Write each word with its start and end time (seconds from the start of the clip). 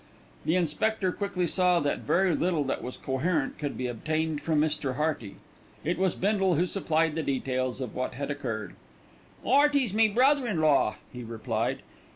The 0.45 0.55
inspector 0.55 1.11
quickly 1.11 1.45
saw 1.45 1.79
that 1.81 1.99
very 1.99 2.33
little 2.33 2.63
that 2.63 2.81
was 2.81 2.97
coherent 2.97 3.59
could 3.59 3.77
be 3.77 3.85
obtained 3.85 4.41
from 4.41 4.59
Mr. 4.59 4.95
Hearty. 4.95 5.35
It 5.83 5.99
was 5.99 6.15
Bindle 6.15 6.55
who 6.55 6.65
supplied 6.65 7.13
the 7.13 7.21
details 7.21 7.79
of 7.79 7.93
what 7.93 8.15
had 8.15 8.31
occurred. 8.31 8.73
"'Earty's 9.45 9.93
me 9.93 10.07
brother 10.07 10.47
in 10.47 10.59
law," 10.59 10.95
he 11.13 11.23
replied. 11.23 11.83